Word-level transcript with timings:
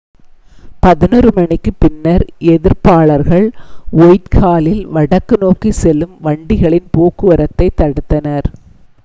11:00 0.83 1.31
மணிக்குப் 1.35 1.77
பின்னர் 1.79 2.23
எதிர்ப்பாளர்கள் 2.45 3.45
ஒயிட்ஹாலில் 3.99 4.83
வடக்கு 4.89 5.37
நோக்கி 5.37 5.73
செல்லும் 5.81 6.17
வண்டிகளின் 6.21 6.91
போக்குவரத்தைத் 6.97 7.77
தடுத்தனர் 7.77 8.49